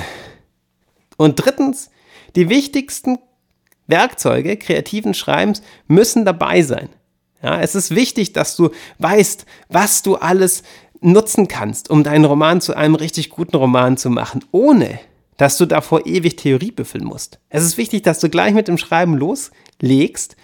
Und 1.16 1.36
drittens, 1.36 1.90
die 2.36 2.48
wichtigsten 2.48 3.18
Werkzeuge 3.86 4.56
kreativen 4.56 5.14
Schreibens 5.14 5.62
müssen 5.86 6.24
dabei 6.24 6.62
sein. 6.62 6.88
Ja, 7.42 7.60
es 7.60 7.74
ist 7.74 7.94
wichtig, 7.94 8.32
dass 8.32 8.56
du 8.56 8.70
weißt, 8.98 9.46
was 9.68 10.02
du 10.02 10.16
alles 10.16 10.62
nutzen 11.00 11.48
kannst, 11.48 11.90
um 11.90 12.04
deinen 12.04 12.24
Roman 12.24 12.60
zu 12.60 12.76
einem 12.76 12.94
richtig 12.94 13.30
guten 13.30 13.56
Roman 13.56 13.96
zu 13.96 14.10
machen, 14.10 14.44
ohne 14.52 15.00
dass 15.36 15.56
du 15.56 15.66
davor 15.66 16.06
ewig 16.06 16.36
Theorie 16.36 16.70
büffeln 16.70 17.04
musst. 17.04 17.40
Es 17.48 17.64
ist 17.64 17.76
wichtig, 17.76 18.02
dass 18.02 18.20
du 18.20 18.28
gleich 18.28 18.54
mit 18.54 18.68
dem 18.68 18.78
Schreiben 18.78 19.16
loslegst 19.16 20.36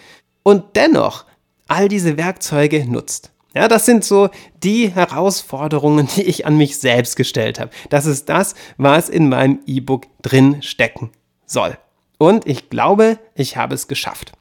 und 0.42 0.64
dennoch 0.74 1.24
all 1.68 1.88
diese 1.88 2.16
Werkzeuge 2.16 2.84
nutzt. 2.84 3.30
Ja, 3.54 3.68
das 3.68 3.86
sind 3.86 4.04
so 4.04 4.28
die 4.62 4.88
Herausforderungen, 4.88 6.08
die 6.16 6.22
ich 6.22 6.46
an 6.46 6.56
mich 6.56 6.78
selbst 6.78 7.16
gestellt 7.16 7.60
habe. 7.60 7.70
Das 7.90 8.06
ist 8.06 8.28
das, 8.28 8.54
was 8.76 9.08
in 9.08 9.28
meinem 9.28 9.60
E-Book 9.66 10.06
drin 10.22 10.62
stecken 10.62 11.10
soll. 11.46 11.78
Und 12.18 12.46
ich 12.46 12.68
glaube, 12.68 13.18
ich 13.34 13.56
habe 13.56 13.74
es 13.74 13.88
geschafft. 13.88 14.32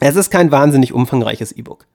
Es 0.00 0.16
ist 0.16 0.30
kein 0.30 0.50
wahnsinnig 0.50 0.92
umfangreiches 0.92 1.52
E-Book. 1.52 1.86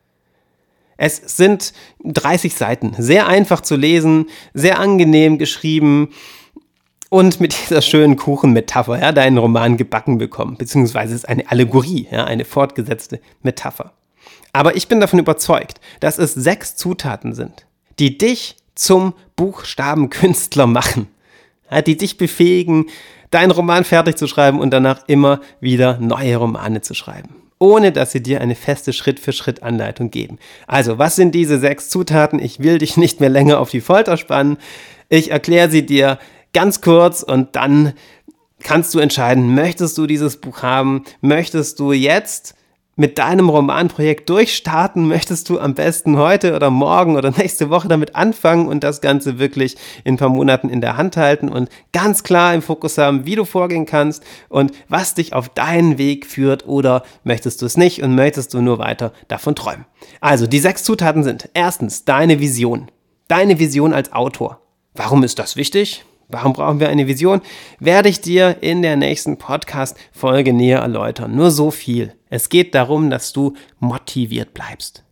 Es 0.98 1.18
sind 1.38 1.74
30 2.04 2.56
Seiten, 2.56 2.94
sehr 2.98 3.28
einfach 3.28 3.62
zu 3.62 3.76
lesen, 3.76 4.26
sehr 4.54 4.80
angenehm 4.80 5.38
geschrieben 5.38 6.10
und 7.10 7.40
mit 7.40 7.56
dieser 7.58 7.82
schönen 7.82 8.18
Kuchenmetapher, 8.18 9.00
ja, 9.00 9.12
deinen 9.12 9.38
Roman 9.38 9.78
gebacken 9.78 10.18
bekommen, 10.18 10.58
beziehungsweise 10.58 11.14
es 11.14 11.22
ist 11.22 11.30
eine 11.30 11.50
Allegorie, 11.50 12.08
ja, 12.12 12.26
eine 12.26 12.44
fortgesetzte 12.44 13.22
Metapher. 13.44 13.94
Aber 14.52 14.76
ich 14.76 14.88
bin 14.88 15.00
davon 15.00 15.20
überzeugt, 15.20 15.80
dass 16.00 16.18
es 16.18 16.34
sechs 16.34 16.76
Zutaten 16.76 17.34
sind, 17.34 17.66
die 18.00 18.18
dich 18.18 18.58
zum 18.76 19.14
Buchstabenkünstler 19.36 20.68
machen, 20.68 21.08
ja, 21.72 21.82
die 21.82 21.98
dich 21.98 22.18
befähigen, 22.18 22.88
deinen 23.32 23.52
Roman 23.52 23.84
fertig 23.84 24.18
zu 24.18 24.28
schreiben 24.28 24.60
und 24.60 24.72
danach 24.72 25.04
immer 25.08 25.42
wieder 25.60 25.98
neue 26.00 26.38
Romane 26.38 26.82
zu 26.82 26.94
schreiben 26.94 27.36
ohne 27.60 27.92
dass 27.92 28.14
sie 28.14 28.24
dir 28.24 28.42
eine 28.42 28.56
feste 28.56 28.94
Schritt-für-Schritt-Anleitung 28.94 30.10
geben. 30.10 30.40
Also, 30.66 30.98
was 30.98 31.18
sind 31.18 31.36
diese 31.36 31.60
sechs 31.60 31.90
Zutaten? 31.90 32.40
Ich 32.40 32.60
will 32.60 32.78
dich 32.78 32.98
nicht 32.98 33.20
mehr 33.20 33.30
länger 33.30 33.60
auf 33.60 33.70
die 33.70 33.82
Folter 33.82 34.18
spannen. 34.18 34.58
Ich 35.10 35.32
erkläre 35.32 35.70
sie 35.70 35.86
dir 35.86 36.18
ganz 36.54 36.82
kurz 36.82 37.22
und 37.22 37.56
dann 37.56 37.94
kannst 38.62 38.94
du 38.94 39.00
entscheiden, 39.00 39.54
möchtest 39.54 39.98
du 39.98 40.08
dieses 40.08 40.38
Buch 40.38 40.64
haben? 40.64 41.04
Möchtest 41.22 41.80
du 41.80 41.92
jetzt 41.92 42.56
mit 43.00 43.18
deinem 43.18 43.48
Romanprojekt 43.48 44.30
durchstarten, 44.30 45.08
möchtest 45.08 45.50
du 45.50 45.58
am 45.58 45.74
besten 45.74 46.18
heute 46.18 46.54
oder 46.54 46.70
morgen 46.70 47.16
oder 47.16 47.32
nächste 47.32 47.70
Woche 47.70 47.88
damit 47.88 48.14
anfangen 48.14 48.68
und 48.68 48.84
das 48.84 49.00
Ganze 49.00 49.40
wirklich 49.40 49.78
in 50.04 50.16
ein 50.16 50.18
paar 50.18 50.28
Monaten 50.28 50.68
in 50.68 50.82
der 50.82 50.98
Hand 50.98 51.16
halten 51.16 51.48
und 51.48 51.70
ganz 51.94 52.24
klar 52.24 52.54
im 52.54 52.62
Fokus 52.62 52.98
haben, 52.98 53.26
wie 53.26 53.36
du 53.36 53.46
vorgehen 53.46 53.86
kannst 53.86 54.22
und 54.50 54.74
was 54.90 55.14
dich 55.14 55.32
auf 55.32 55.48
deinen 55.48 55.98
Weg 55.98 56.26
führt 56.26 56.68
oder 56.68 57.04
möchtest 57.24 57.62
du 57.62 57.68
es 57.68 57.78
nicht 57.78 58.04
und 58.04 58.16
möchtest 58.16 58.54
du 58.54 58.62
nur 58.62 58.80
weiter 58.80 59.14
davon 59.30 59.56
träumen. 59.56 59.86
Also 60.20 60.46
die 60.46 60.60
sechs 60.60 60.84
Zutaten 60.84 61.24
sind 61.24 61.50
erstens 61.54 62.04
deine 62.04 62.42
Vision. 62.42 62.92
Deine 63.30 63.60
Vision 63.60 63.94
als 63.94 64.12
Autor. 64.12 64.60
Warum 64.94 65.24
ist 65.24 65.40
das 65.40 65.56
wichtig? 65.56 66.04
Warum 66.28 66.52
brauchen 66.52 66.82
wir 66.82 66.90
eine 66.90 67.08
Vision? 67.08 67.40
Werde 67.80 68.10
ich 68.10 68.20
dir 68.20 68.58
in 68.60 68.82
der 68.82 68.98
nächsten 68.98 69.38
Podcast-Folge 69.38 70.52
näher 70.52 70.80
erläutern. 70.80 71.34
Nur 71.34 71.50
so 71.50 71.72
viel. 71.72 72.14
Es 72.30 72.50
geht 72.50 72.76
darum, 72.76 73.10
dass 73.10 73.34
du 73.34 73.54
motiviert 73.80 74.54
bleibst. 74.54 75.04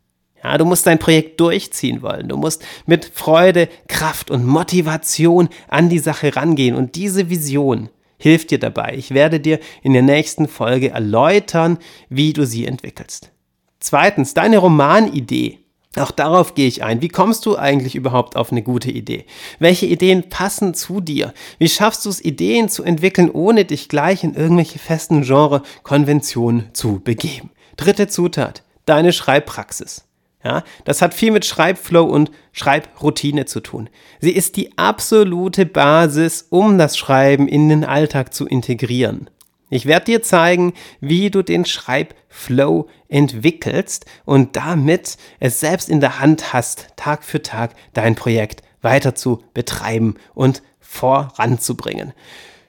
Ja, 0.43 0.57
du 0.57 0.65
musst 0.65 0.85
dein 0.85 0.99
Projekt 0.99 1.39
durchziehen 1.39 2.01
wollen. 2.01 2.29
Du 2.29 2.37
musst 2.37 2.63
mit 2.85 3.05
Freude, 3.05 3.69
Kraft 3.87 4.29
und 4.29 4.45
Motivation 4.45 5.49
an 5.67 5.89
die 5.89 5.99
Sache 5.99 6.35
rangehen. 6.35 6.75
Und 6.75 6.95
diese 6.95 7.29
Vision 7.29 7.89
hilft 8.17 8.51
dir 8.51 8.59
dabei. 8.59 8.93
Ich 8.95 9.11
werde 9.11 9.39
dir 9.39 9.59
in 9.81 9.93
der 9.93 10.03
nächsten 10.03 10.47
Folge 10.47 10.89
erläutern, 10.89 11.79
wie 12.09 12.33
du 12.33 12.45
sie 12.45 12.65
entwickelst. 12.65 13.31
Zweitens, 13.79 14.33
deine 14.33 14.59
Romanidee 14.59 15.59
auch 15.99 16.11
darauf 16.11 16.55
gehe 16.55 16.67
ich 16.67 16.83
ein. 16.83 17.01
Wie 17.01 17.07
kommst 17.07 17.45
du 17.45 17.57
eigentlich 17.57 17.95
überhaupt 17.95 18.35
auf 18.35 18.51
eine 18.51 18.61
gute 18.61 18.91
Idee? 18.91 19.25
Welche 19.59 19.85
Ideen 19.85 20.29
passen 20.29 20.73
zu 20.73 21.01
dir? 21.01 21.33
Wie 21.59 21.69
schaffst 21.69 22.05
du 22.05 22.09
es, 22.09 22.23
Ideen 22.23 22.69
zu 22.69 22.83
entwickeln, 22.83 23.29
ohne 23.31 23.65
dich 23.65 23.89
gleich 23.89 24.23
in 24.23 24.33
irgendwelche 24.33 24.79
festen 24.79 25.23
Genre-Konventionen 25.23 26.69
zu 26.73 26.99
begeben? 26.99 27.51
Dritte 27.77 28.07
Zutat, 28.07 28.63
deine 28.85 29.13
Schreibpraxis. 29.13 30.03
Ja, 30.43 30.63
das 30.85 31.01
hat 31.01 31.13
viel 31.13 31.31
mit 31.31 31.45
Schreibflow 31.45 32.03
und 32.03 32.31
Schreibroutine 32.53 33.45
zu 33.45 33.59
tun. 33.59 33.89
Sie 34.19 34.31
ist 34.31 34.55
die 34.55 34.77
absolute 34.77 35.65
Basis, 35.65 36.45
um 36.49 36.77
das 36.77 36.97
Schreiben 36.97 37.47
in 37.47 37.69
den 37.69 37.83
Alltag 37.83 38.33
zu 38.33 38.45
integrieren. 38.45 39.29
Ich 39.69 39.85
werde 39.85 40.05
dir 40.05 40.21
zeigen, 40.21 40.73
wie 41.01 41.29
du 41.29 41.43
den 41.43 41.65
Schreibflow 41.65 42.87
entwickelst 43.09 44.05
und 44.23 44.55
damit 44.55 45.17
es 45.39 45.59
selbst 45.59 45.89
in 45.89 45.99
der 45.99 46.19
Hand 46.19 46.53
hast, 46.53 46.87
Tag 46.95 47.23
für 47.23 47.41
Tag 47.41 47.75
dein 47.93 48.15
Projekt 48.15 48.63
weiter 48.81 49.15
zu 49.15 49.43
betreiben 49.53 50.15
und 50.33 50.61
voranzubringen. 50.79 52.13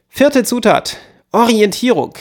Vierte 0.08 0.42
Zutat, 0.42 0.96
Orientierung. 1.30 2.14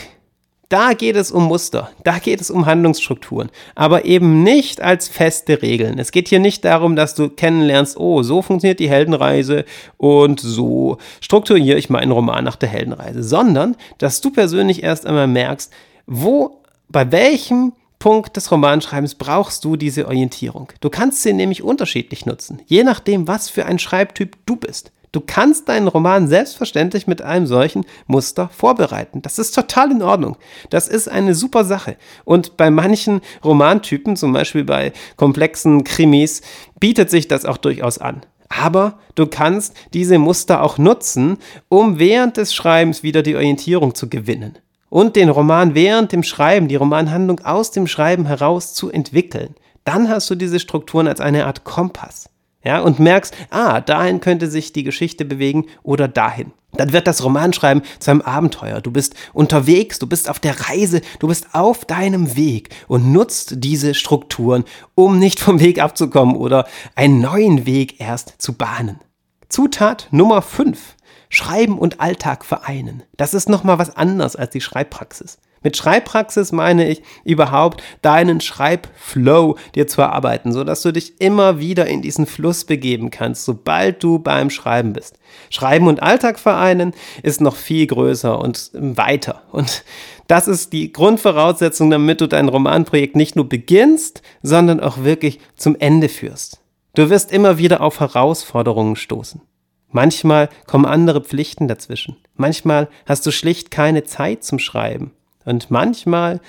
Da 0.69 0.91
geht 0.91 1.15
es 1.15 1.31
um 1.31 1.45
Muster, 1.45 1.91
da 2.03 2.19
geht 2.19 2.41
es 2.41 2.51
um 2.51 2.65
Handlungsstrukturen, 2.65 3.49
aber 3.73 4.03
eben 4.03 4.43
nicht 4.43 4.81
als 4.81 5.07
feste 5.07 5.61
Regeln. 5.61 5.97
Es 5.97 6.11
geht 6.11 6.27
hier 6.27 6.39
nicht 6.39 6.65
darum, 6.65 6.97
dass 6.97 7.15
du 7.15 7.29
kennenlernst, 7.29 7.97
oh, 7.97 8.21
so 8.21 8.41
funktioniert 8.41 8.81
die 8.81 8.89
Heldenreise 8.89 9.63
und 9.95 10.41
so 10.41 10.97
strukturiere 11.21 11.77
ich 11.77 11.89
meinen 11.89 12.11
Roman 12.11 12.43
nach 12.43 12.57
der 12.57 12.67
Heldenreise, 12.67 13.23
sondern 13.23 13.77
dass 13.97 14.19
du 14.19 14.29
persönlich 14.29 14.83
erst 14.83 15.05
einmal 15.05 15.27
merkst, 15.27 15.71
wo, 16.05 16.61
bei 16.89 17.13
welchem 17.13 17.71
Punkt 17.97 18.35
des 18.35 18.51
Romanschreibens 18.51 19.15
brauchst 19.15 19.63
du 19.63 19.77
diese 19.77 20.05
Orientierung. 20.05 20.73
Du 20.81 20.89
kannst 20.89 21.23
sie 21.23 21.31
nämlich 21.31 21.63
unterschiedlich 21.63 22.25
nutzen, 22.25 22.61
je 22.65 22.83
nachdem, 22.83 23.25
was 23.25 23.49
für 23.49 23.65
ein 23.65 23.79
Schreibtyp 23.79 24.35
du 24.45 24.57
bist. 24.57 24.91
Du 25.17 25.23
kannst 25.25 25.67
deinen 25.67 25.87
Roman 25.87 26.27
selbstverständlich 26.27 27.07
mit 27.07 27.23
einem 27.23 27.47
solchen 27.47 27.87
Muster 28.05 28.49
vorbereiten. 28.49 29.23
Das 29.23 29.39
ist 29.39 29.55
total 29.55 29.89
in 29.89 30.03
Ordnung. 30.03 30.37
Das 30.69 30.87
ist 30.87 31.09
eine 31.09 31.33
super 31.33 31.65
Sache. 31.65 31.97
Und 32.23 32.55
bei 32.55 32.69
manchen 32.69 33.21
Romantypen, 33.43 34.15
zum 34.15 34.31
Beispiel 34.31 34.63
bei 34.63 34.93
komplexen 35.15 35.83
Krimis, 35.83 36.43
bietet 36.79 37.09
sich 37.09 37.27
das 37.27 37.45
auch 37.45 37.57
durchaus 37.57 37.97
an. 37.97 38.21
Aber 38.49 38.99
du 39.15 39.25
kannst 39.25 39.73
diese 39.91 40.19
Muster 40.19 40.61
auch 40.61 40.77
nutzen, 40.77 41.39
um 41.67 41.97
während 41.97 42.37
des 42.37 42.53
Schreibens 42.53 43.01
wieder 43.01 43.23
die 43.23 43.35
Orientierung 43.35 43.95
zu 43.95 44.09
gewinnen 44.09 44.59
und 44.89 45.15
den 45.15 45.29
Roman 45.29 45.73
während 45.73 46.11
dem 46.11 46.21
Schreiben, 46.21 46.67
die 46.67 46.75
Romanhandlung 46.75 47.39
aus 47.39 47.71
dem 47.71 47.87
Schreiben 47.87 48.27
heraus 48.27 48.75
zu 48.75 48.91
entwickeln. 48.91 49.55
Dann 49.83 50.09
hast 50.09 50.29
du 50.29 50.35
diese 50.35 50.59
Strukturen 50.59 51.07
als 51.07 51.21
eine 51.21 51.47
Art 51.47 51.63
Kompass 51.63 52.29
ja, 52.67 52.81
und 52.81 52.99
merkst, 52.99 53.33
ah, 53.49 53.79
dahin 53.79 54.19
könnte 54.19 54.49
sich 54.49 54.73
die 54.73 54.83
Geschichte 54.83 55.23
bewegen 55.23 55.67
oder 55.83 56.09
dahin. 56.09 56.51
Dann 56.73 56.91
wird 56.91 57.07
das 57.07 57.23
Romanschreiben 57.23 57.81
zu 57.97 58.11
einem 58.11 58.19
Abenteuer. 58.19 58.81
Du 58.81 58.91
bist 58.91 59.15
unterwegs, 59.31 59.99
du 59.99 60.05
bist 60.05 60.29
auf 60.29 60.39
der 60.39 60.67
Reise, 60.67 60.99
du 61.19 61.29
bist 61.29 61.47
auf 61.53 61.85
deinem 61.85 62.35
Weg 62.35 62.75
und 62.89 63.13
nutzt 63.13 63.53
diese 63.63 63.93
Strukturen, 63.93 64.65
um 64.95 65.17
nicht 65.17 65.39
vom 65.39 65.61
Weg 65.61 65.81
abzukommen 65.81 66.35
oder 66.35 66.67
einen 66.93 67.21
neuen 67.21 67.65
Weg 67.65 68.01
erst 68.01 68.33
zu 68.37 68.51
bahnen. 68.51 68.99
Zutat 69.47 70.09
Nummer 70.11 70.41
5. 70.41 70.97
Schreiben 71.29 71.79
und 71.79 72.01
Alltag 72.01 72.43
vereinen. 72.43 73.03
Das 73.15 73.33
ist 73.33 73.47
nochmal 73.47 73.79
was 73.79 73.95
anderes 73.95 74.35
als 74.35 74.51
die 74.51 74.61
Schreibpraxis. 74.61 75.37
Mit 75.67 75.75
Schreibpraxis 75.75 76.53
meine 76.53 76.87
ich 76.87 77.01
überhaupt 77.25 77.83
deinen 78.01 78.39
Schreibflow 78.39 79.57
dir 79.75 79.85
zu 79.85 79.99
erarbeiten, 79.99 80.53
sodass 80.53 80.81
du 80.81 80.93
dich 80.93 81.19
immer 81.19 81.59
wieder 81.59 81.87
in 81.87 82.01
diesen 82.01 82.25
Fluss 82.25 82.63
begeben 82.63 83.11
kannst, 83.11 83.43
sobald 83.43 84.01
du 84.01 84.17
beim 84.17 84.49
Schreiben 84.49 84.93
bist. 84.93 85.19
Schreiben 85.49 85.87
und 85.87 86.01
Alltag 86.01 86.39
vereinen 86.39 86.93
ist 87.21 87.41
noch 87.41 87.57
viel 87.57 87.85
größer 87.85 88.39
und 88.39 88.71
weiter. 88.71 89.41
Und 89.51 89.83
das 90.27 90.47
ist 90.47 90.71
die 90.71 90.93
Grundvoraussetzung, 90.93 91.89
damit 91.89 92.21
du 92.21 92.27
dein 92.27 92.47
Romanprojekt 92.47 93.17
nicht 93.17 93.35
nur 93.35 93.49
beginnst, 93.49 94.21
sondern 94.41 94.79
auch 94.79 95.03
wirklich 95.03 95.41
zum 95.57 95.75
Ende 95.77 96.07
führst. 96.07 96.61
Du 96.95 97.09
wirst 97.09 97.33
immer 97.33 97.57
wieder 97.57 97.81
auf 97.81 97.99
Herausforderungen 97.99 98.95
stoßen. 98.95 99.41
Manchmal 99.89 100.47
kommen 100.65 100.85
andere 100.85 101.19
Pflichten 101.19 101.67
dazwischen. 101.67 102.15
Manchmal 102.35 102.87
hast 103.05 103.25
du 103.25 103.31
schlicht 103.31 103.69
keine 103.69 104.05
Zeit 104.05 104.45
zum 104.45 104.59
Schreiben. 104.59 105.11
Und 105.47 105.71
manchmal 105.71 106.41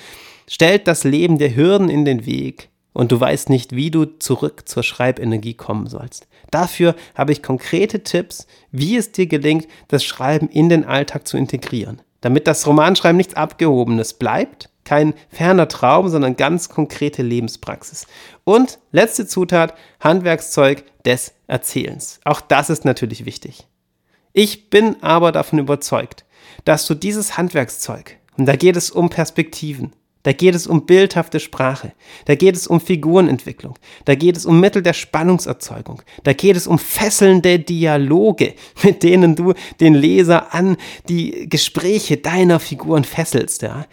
stellt 0.49 0.89
das 0.89 1.05
Leben 1.05 1.39
der 1.39 1.55
Hürden 1.55 1.89
in 1.89 2.05
den 2.05 2.27
Weg 2.27 2.69
und 2.93 3.13
du 3.13 3.21
weißt 3.21 3.49
nicht, 3.49 3.77
wie 3.77 3.93
du 3.93 4.07
zurück 4.07 4.69
zur 4.69 4.83
Schreibenergie 4.83 5.55
kommen 5.55 5.87
sollst. 5.87 6.27
Dafür 6.51 6.97
habe 7.15 7.31
ich 7.31 7.41
konkrete 7.41 8.03
Tipps, 8.03 8.49
wie 8.73 8.97
es 8.97 9.13
dir 9.13 9.29
gelingt, 9.29 9.69
das 9.87 10.03
Schreiben 10.03 10.49
in 10.49 10.69
den 10.69 10.85
Alltag 10.85 11.29
zu 11.29 11.37
integrieren, 11.37 12.03
damit 12.23 12.49
das 12.49 12.67
Romanschreiben 12.67 13.17
nichts 13.17 13.35
Abgehobenes 13.35 14.15
bleibt, 14.15 14.69
kein 14.85 15.15
ferner 15.29 15.69
Traum, 15.69 16.09
sondern 16.09 16.35
ganz 16.35 16.69
konkrete 16.69 17.23
Lebenspraxis. 17.23 18.09
Und 18.43 18.81
letzte 18.91 19.29
Zutat, 19.29 19.75
Handwerkszeug 20.01 20.83
des 21.05 21.35
Erzählens. 21.47 22.19
Auch 22.25 22.41
das 22.41 22.69
ist 22.69 22.85
natürlich 22.85 23.27
wichtig. 23.27 23.69
Ich 24.33 24.71
bin 24.71 25.01
aber 25.05 25.31
davon 25.31 25.61
überzeugt, 25.61 26.25
dass 26.65 26.85
du 26.87 26.95
dieses 26.95 27.37
Handwerkszeug, 27.39 28.19
und 28.39 28.47
da 28.47 28.57
geht 28.57 28.77
es 28.77 28.91
um 28.91 29.11
Perspektiven, 29.11 29.93
da 30.23 30.33
geht 30.33 30.55
es 30.55 30.67
um 30.67 30.87
bildhafte 30.87 31.41
Sprache, 31.41 31.93
da 32.25 32.35
geht 32.35 32.57
es 32.57 32.67
um 32.67 32.81
Figurenentwicklung, 32.81 33.75
da 34.05 34.15
geht 34.15 34.37
es 34.37 34.47
um 34.47 34.61
Mittel 34.61 34.83
der 34.83 34.95
Spannungserzeugung, 34.95 36.03
da 36.23 36.33
geht 36.33 36.57
es 36.57 36.67
um 36.67 36.79
fesselnde 36.79 37.59
Dialoge, 37.59 38.55
mit 38.83 39.03
denen 39.03 39.37
du 39.37 39.55
den 39.81 39.95
Leser 39.95 40.55
an 40.55 40.77
die 41.09 41.49
Gespräche 41.49 42.17
deiner 42.17 42.61
Figuren 42.61 43.05
fesselst, 43.05 43.63
ja 43.63 43.85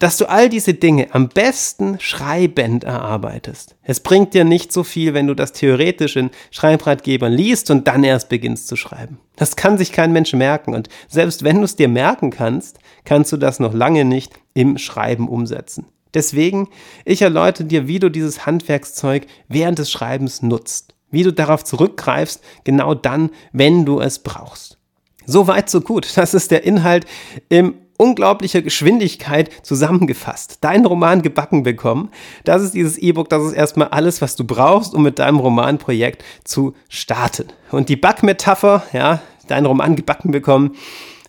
dass 0.00 0.16
du 0.16 0.28
all 0.28 0.48
diese 0.48 0.74
Dinge 0.74 1.08
am 1.14 1.28
besten 1.28 2.00
schreibend 2.00 2.84
erarbeitest. 2.84 3.76
Es 3.82 4.00
bringt 4.00 4.34
dir 4.34 4.44
nicht 4.44 4.72
so 4.72 4.82
viel, 4.82 5.14
wenn 5.14 5.28
du 5.28 5.34
das 5.34 5.52
theoretisch 5.52 6.16
in 6.16 6.30
Schreibratgebern 6.50 7.32
liest 7.32 7.70
und 7.70 7.86
dann 7.86 8.02
erst 8.02 8.30
beginnst 8.30 8.66
zu 8.66 8.76
schreiben. 8.76 9.20
Das 9.36 9.56
kann 9.56 9.78
sich 9.78 9.92
kein 9.92 10.12
Mensch 10.12 10.32
merken 10.32 10.74
und 10.74 10.88
selbst 11.06 11.44
wenn 11.44 11.58
du 11.58 11.64
es 11.64 11.76
dir 11.76 11.88
merken 11.88 12.30
kannst, 12.30 12.78
kannst 13.04 13.30
du 13.30 13.36
das 13.36 13.60
noch 13.60 13.74
lange 13.74 14.04
nicht 14.04 14.32
im 14.54 14.78
Schreiben 14.78 15.28
umsetzen. 15.28 15.86
Deswegen, 16.14 16.68
ich 17.04 17.22
erläutere 17.22 17.66
dir, 17.66 17.86
wie 17.86 17.98
du 17.98 18.10
dieses 18.10 18.46
Handwerkszeug 18.46 19.26
während 19.48 19.78
des 19.78 19.90
Schreibens 19.90 20.42
nutzt, 20.42 20.94
wie 21.10 21.22
du 21.22 21.32
darauf 21.32 21.62
zurückgreifst, 21.62 22.42
genau 22.64 22.94
dann, 22.94 23.30
wenn 23.52 23.84
du 23.84 24.00
es 24.00 24.18
brauchst. 24.20 24.78
So 25.26 25.46
weit, 25.46 25.68
so 25.68 25.82
gut. 25.82 26.16
Das 26.16 26.34
ist 26.34 26.50
der 26.50 26.64
Inhalt 26.64 27.04
im 27.48 27.74
unglaublicher 28.00 28.62
Geschwindigkeit 28.62 29.50
zusammengefasst, 29.62 30.58
deinen 30.62 30.86
Roman 30.86 31.20
gebacken 31.20 31.62
bekommen. 31.62 32.08
Das 32.44 32.62
ist 32.62 32.72
dieses 32.72 32.96
E-Book, 32.96 33.28
das 33.28 33.44
ist 33.44 33.52
erstmal 33.52 33.88
alles, 33.88 34.22
was 34.22 34.36
du 34.36 34.44
brauchst, 34.44 34.94
um 34.94 35.02
mit 35.02 35.18
deinem 35.18 35.38
Romanprojekt 35.38 36.24
zu 36.42 36.74
starten. 36.88 37.48
Und 37.70 37.90
die 37.90 37.96
Backmetapher, 37.96 38.82
ja, 38.94 39.20
deinen 39.48 39.66
Roman 39.66 39.96
gebacken 39.96 40.30
bekommen, 40.30 40.76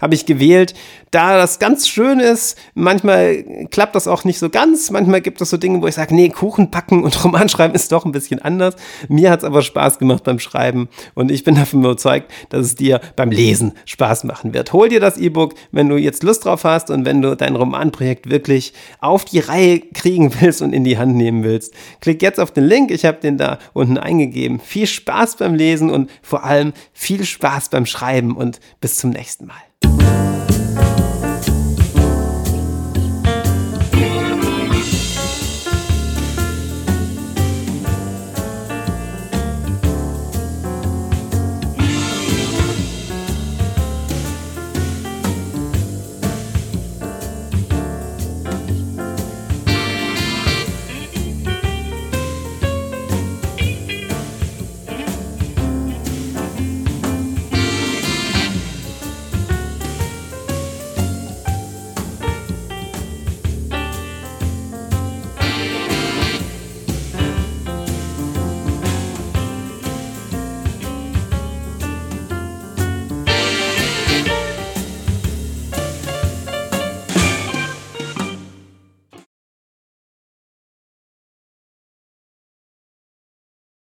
habe 0.02 0.16
ich 0.16 0.26
gewählt, 0.26 0.74
da 1.12 1.38
das 1.38 1.60
ganz 1.60 1.88
schön 1.88 2.20
ist. 2.20 2.58
Manchmal 2.74 3.44
klappt 3.70 3.96
das 3.96 4.08
auch 4.08 4.24
nicht 4.24 4.40
so 4.40 4.50
ganz. 4.50 4.90
Manchmal 4.90 5.22
gibt 5.22 5.42
es 5.42 5.50
so 5.50 5.58
Dinge, 5.58 5.82
wo 5.82 5.88
ich 5.88 5.96
sage, 5.96 6.16
nee, 6.16 6.30
Kuchen 6.30 6.72
backen 6.72 7.04
und 7.04 7.24
Roman 7.24 7.50
schreiben 7.50 7.76
ist 7.76 7.92
doch 7.92 8.06
ein 8.06 8.12
bisschen 8.12 8.42
anders. 8.42 8.76
Mir 9.08 9.30
hat 9.30 9.40
es 9.40 9.46
aber 9.46 9.62
Spaß 9.62 10.00
gemacht 10.00 10.24
beim 10.24 10.40
Schreiben 10.40 10.90
und 11.14 11.32
ich 11.32 11.44
bin 11.44 11.56
davon 11.56 11.82
überzeugt, 11.82 12.32
dass 12.50 12.66
es 12.66 12.76
dir 12.76 13.00
beim 13.16 13.30
Lesen 13.30 13.74
Spaß 13.86 14.24
machen 14.24 14.54
wird. 14.54 14.74
Hol 14.74 14.90
dir 14.90 15.00
das 15.00 15.18
E-Book, 15.18 15.54
wenn 15.72 15.90
du 15.90 15.98
jetzt 15.98 16.24
Lust 16.24 16.46
drauf 16.46 16.64
hast 16.64 16.90
und 16.90 17.06
wenn 17.06 17.22
du 17.22 17.36
dein 17.36 17.56
Romanprojekt 17.56 18.30
wirklich 18.30 18.74
auf 19.00 19.26
die 19.26 19.40
Reihe 19.40 19.80
kriegen 19.80 20.34
willst 20.40 20.62
und 20.62 20.74
in 20.74 20.84
die 20.84 20.98
Hand 20.98 21.16
nehmen 21.16 21.44
willst. 21.44 21.74
Klick 22.00 22.22
jetzt 22.22 22.40
auf 22.40 22.52
den 22.52 22.66
Link, 22.66 22.90
ich 22.90 23.06
habe 23.06 23.20
den 23.20 23.38
da 23.38 23.60
unten 23.74 23.98
eingegeben. 23.98 24.60
Viel 24.60 24.88
Spaß 24.88 25.38
beim 25.38 25.54
Lesen 25.54 25.90
und 25.90 26.10
vor 26.22 26.44
allem 26.44 26.74
viel 26.94 27.26
Spaß 27.26 27.70
beim 27.70 27.86
Schreiben 27.86 28.36
und 28.36 28.60
bis 28.80 28.98
zum 28.98 29.12
nächsten 29.12 29.46
Mal. 29.46 29.71